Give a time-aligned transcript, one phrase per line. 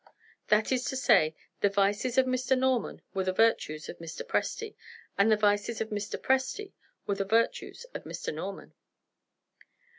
[0.47, 2.57] That is to say, the vices of Mr.
[2.57, 4.23] Norman were the virtues of Mr.
[4.27, 4.73] Presty;
[5.15, 6.19] and the vices of Mr.
[6.19, 6.73] Presty
[7.05, 8.33] were the virtues of Mr.
[8.33, 8.73] Norman.